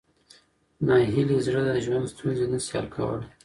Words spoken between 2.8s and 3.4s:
کولی.